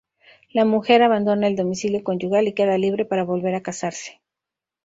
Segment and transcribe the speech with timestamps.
[0.51, 4.19] La mujer abandona el domicilio conyugal y queda libre para volver a casarse.